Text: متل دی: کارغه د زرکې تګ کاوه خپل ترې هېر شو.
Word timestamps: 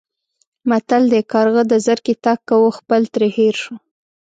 متل 0.69 1.03
دی: 1.11 1.21
کارغه 1.31 1.63
د 1.67 1.73
زرکې 1.85 2.13
تګ 2.25 2.39
کاوه 2.49 2.69
خپل 2.79 3.01
ترې 3.13 3.27
هېر 3.37 3.55
شو. 3.63 3.75